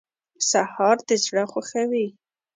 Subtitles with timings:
[0.49, 2.07] سهار د زړه خوښوي.